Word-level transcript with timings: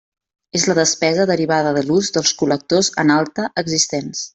És 0.59 0.63
la 0.69 0.75
despesa 0.79 1.27
derivada 1.33 1.75
de 1.77 1.85
l'ús 1.91 2.11
dels 2.19 2.35
col·lectors 2.43 2.93
en 3.05 3.17
alta 3.23 3.51
existents. 3.67 4.29